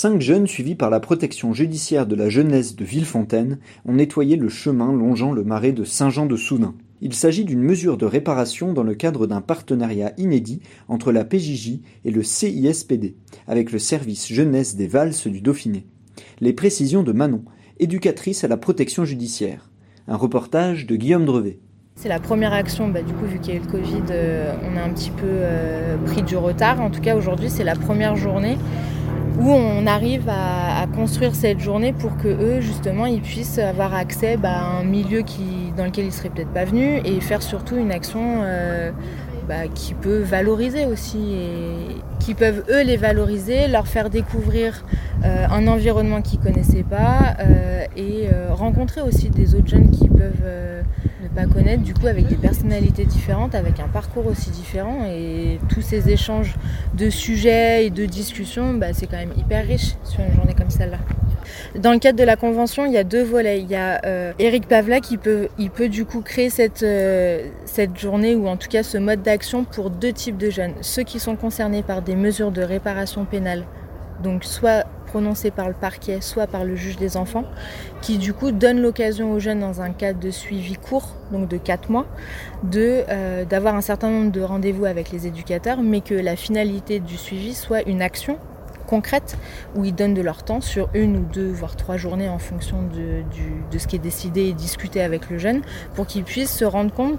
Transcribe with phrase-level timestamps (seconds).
[0.00, 4.48] Cinq jeunes suivis par la protection judiciaire de la jeunesse de Villefontaine ont nettoyé le
[4.48, 6.76] chemin longeant le marais de Saint-Jean-de-Soudain.
[7.00, 11.80] Il s'agit d'une mesure de réparation dans le cadre d'un partenariat inédit entre la PJJ
[12.04, 13.16] et le CISPD,
[13.48, 15.84] avec le service jeunesse des Valses du Dauphiné.
[16.40, 17.42] Les précisions de Manon,
[17.80, 19.68] éducatrice à la protection judiciaire.
[20.06, 21.58] Un reportage de Guillaume Drevet.
[21.96, 24.54] C'est la première action, bah, du coup, vu qu'il y a eu le Covid, euh,
[24.62, 26.80] on a un petit peu euh, pris du retard.
[26.80, 28.56] En tout cas, aujourd'hui, c'est la première journée
[29.38, 34.36] où on arrive à, construire cette journée pour que eux, justement, ils puissent avoir accès
[34.36, 35.22] bah, à un milieu
[35.76, 38.90] dans lequel ils seraient peut-être pas venus et faire surtout une action euh,
[39.48, 41.18] bah, qui peut valoriser aussi
[42.28, 44.84] qui peuvent eux les valoriser, leur faire découvrir
[45.24, 50.08] euh, un environnement qu'ils connaissaient pas euh, et euh, rencontrer aussi des autres jeunes qui
[50.08, 50.44] peuvent
[51.22, 55.58] ne pas connaître, du coup avec des personnalités différentes, avec un parcours aussi différent et
[55.70, 56.54] tous ces échanges
[56.94, 60.70] de sujets et de discussions, bah, c'est quand même hyper riche sur une journée comme
[60.70, 60.98] celle-là.
[61.74, 63.60] Dans le cadre de la convention, il y a deux volets.
[63.60, 67.48] Il y a euh, Eric Pavla qui peut, il peut du coup créer cette, euh,
[67.64, 70.74] cette journée ou en tout cas ce mode d'action pour deux types de jeunes.
[70.80, 73.64] Ceux qui sont concernés par des mesures de réparation pénale,
[74.22, 77.44] donc soit prononcées par le parquet, soit par le juge des enfants,
[78.02, 81.56] qui du coup donne l'occasion aux jeunes dans un cadre de suivi court, donc de
[81.56, 82.06] 4 mois,
[82.76, 87.16] euh, d'avoir un certain nombre de rendez-vous avec les éducateurs, mais que la finalité du
[87.16, 88.38] suivi soit une action
[88.88, 89.36] concrètes
[89.76, 92.82] où ils donnent de leur temps sur une ou deux, voire trois journées en fonction
[92.82, 93.22] de,
[93.70, 95.60] de ce qui est décidé et discuté avec le jeune
[95.94, 97.18] pour qu'il puisse se rendre compte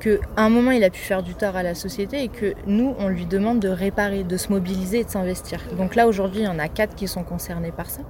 [0.00, 2.94] qu'à un moment il a pu faire du tort à la société et que nous
[2.98, 5.60] on lui demande de réparer, de se mobiliser et de s'investir.
[5.76, 8.00] Donc là aujourd'hui il y en a quatre qui sont concernés par ça.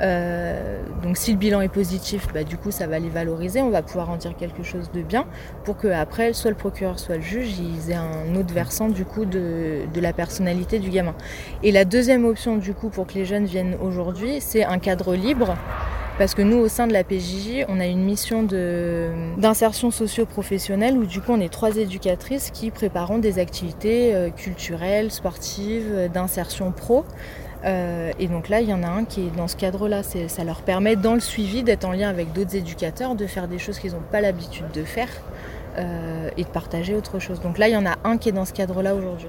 [0.00, 3.70] Euh, donc si le bilan est positif, bah, du coup ça va les valoriser, on
[3.70, 5.26] va pouvoir en dire quelque chose de bien
[5.64, 9.04] pour que après soit le procureur soit le juge, ils aient un autre versant du
[9.04, 11.14] coup de, de la personnalité du gamin.
[11.62, 15.14] Et la deuxième option du coup pour que les jeunes viennent aujourd'hui, c'est un cadre
[15.14, 15.56] libre.
[16.18, 21.04] Parce que nous, au sein de la PJJ, on a une mission d'insertion socio-professionnelle où
[21.04, 26.72] du coup on est trois éducatrices qui préparons des activités euh, culturelles, sportives, euh, d'insertion
[26.72, 27.04] pro.
[27.66, 30.02] Euh, et donc là, il y en a un qui est dans ce cadre-là.
[30.02, 33.58] Ça leur permet, dans le suivi, d'être en lien avec d'autres éducateurs, de faire des
[33.58, 35.10] choses qu'ils n'ont pas l'habitude de faire
[36.38, 37.40] et de partager autre chose.
[37.40, 39.28] Donc là, il y en a un qui est dans ce cadre-là aujourd'hui.